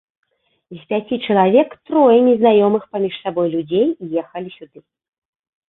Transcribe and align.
З 0.77 0.79
пяці 0.93 1.19
чалавек 1.27 1.69
трое 1.91 2.17
незнаёмых 2.29 2.89
паміж 2.95 3.13
сабой 3.29 3.47
людзей 3.59 3.87
ехалі 4.25 4.49
сюды. 4.59 4.79